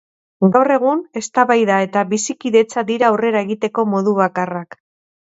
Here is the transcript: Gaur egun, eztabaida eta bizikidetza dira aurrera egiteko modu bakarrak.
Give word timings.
Gaur 0.53 0.71
egun, 0.75 1.03
eztabaida 1.21 1.77
eta 1.89 2.05
bizikidetza 2.15 2.87
dira 2.91 3.11
aurrera 3.13 3.47
egiteko 3.49 3.89
modu 3.95 4.19
bakarrak. 4.27 4.85